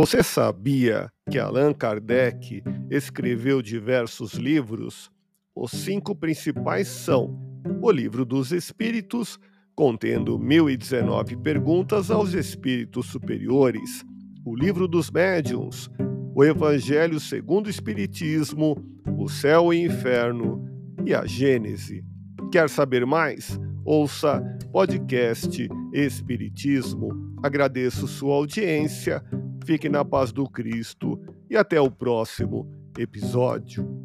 Você 0.00 0.22
sabia 0.22 1.12
que 1.30 1.38
Allan 1.38 1.74
Kardec 1.74 2.62
escreveu 2.90 3.60
diversos 3.60 4.32
livros? 4.32 5.10
Os 5.54 5.72
cinco 5.72 6.16
principais 6.16 6.88
são 6.88 7.38
o 7.82 7.90
Livro 7.90 8.24
dos 8.24 8.50
Espíritos, 8.50 9.38
contendo 9.74 10.38
1019 10.38 11.36
perguntas 11.36 12.10
aos 12.10 12.32
espíritos 12.32 13.08
superiores, 13.08 14.02
o 14.42 14.56
Livro 14.56 14.88
dos 14.88 15.10
Médiuns, 15.10 15.90
o 16.34 16.42
Evangelho 16.42 17.20
segundo 17.20 17.66
o 17.66 17.70
Espiritismo, 17.70 18.82
o 19.18 19.28
Céu 19.28 19.70
e 19.70 19.84
Inferno 19.84 20.64
e 21.04 21.14
a 21.14 21.26
Gênese. 21.26 22.02
Quer 22.50 22.70
saber 22.70 23.04
mais? 23.04 23.60
Ouça 23.84 24.40
podcast 24.72 25.68
Espiritismo. 25.92 27.10
Agradeço 27.42 28.08
sua 28.08 28.36
audiência, 28.36 29.22
fique 29.64 29.88
na 29.88 30.04
paz 30.04 30.32
do 30.32 30.48
Cristo 30.48 31.20
e 31.48 31.56
até 31.56 31.80
o 31.80 31.90
próximo 31.90 32.66
episódio. 32.98 34.02